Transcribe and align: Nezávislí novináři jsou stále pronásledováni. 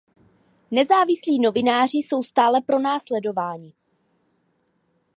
Nezávislí 0.71 1.39
novináři 1.39 1.97
jsou 1.97 2.23
stále 2.23 2.61
pronásledováni. 2.61 3.73